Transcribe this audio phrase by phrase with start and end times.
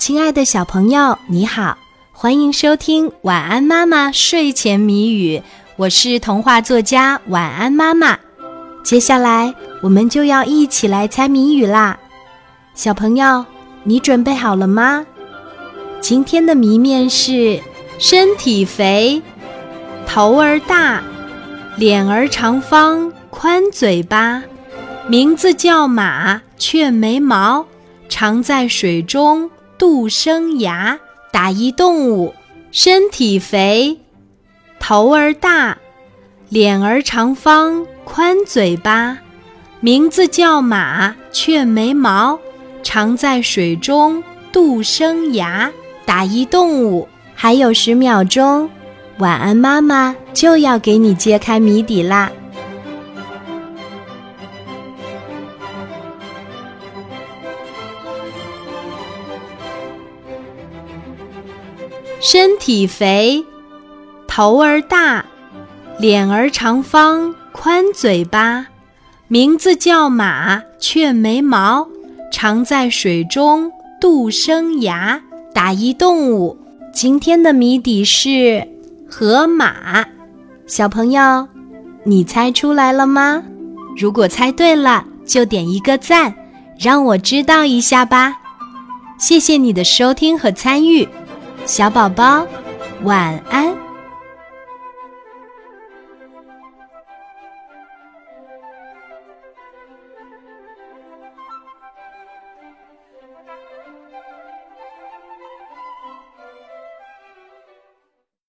[0.00, 1.76] 亲爱的小朋友，你好，
[2.10, 5.36] 欢迎收听《晚安妈妈睡前谜语》，
[5.76, 8.18] 我是童话作家晚安妈妈。
[8.82, 11.98] 接下来我们就要一起来猜谜语啦，
[12.74, 13.44] 小朋友，
[13.84, 15.04] 你准备好了吗？
[16.00, 17.60] 今天的谜面是：
[17.98, 19.20] 身体肥，
[20.06, 21.02] 头儿大，
[21.76, 24.42] 脸儿长方，宽嘴巴，
[25.06, 27.66] 名字叫马，却没毛，
[28.08, 29.50] 常在水中。
[29.80, 30.98] 杜生涯，
[31.32, 32.34] 打一动物，
[32.70, 33.98] 身体肥，
[34.78, 35.78] 头儿大，
[36.50, 39.16] 脸儿长方，宽嘴巴，
[39.80, 42.38] 名字叫马，却没毛，
[42.82, 45.70] 常在水中度生涯。
[46.04, 48.68] 打一动物，还有十秒钟，
[49.16, 52.30] 晚安妈妈就要给你揭开谜底啦。
[62.22, 63.46] 身体肥，
[64.26, 65.24] 头儿大，
[65.98, 68.66] 脸儿长方，宽嘴巴，
[69.26, 71.88] 名字叫马，却没毛，
[72.30, 75.18] 常在水中度生涯。
[75.54, 76.58] 打一动物，
[76.92, 78.68] 今天的谜底是
[79.08, 80.04] 河马。
[80.66, 81.48] 小朋友，
[82.04, 83.42] 你猜出来了吗？
[83.96, 86.34] 如果猜对了，就点一个赞，
[86.78, 88.36] 让我知道一下吧。
[89.18, 91.08] 谢谢你的收听和参与。
[91.66, 92.46] 小宝宝，
[93.02, 93.79] 晚安。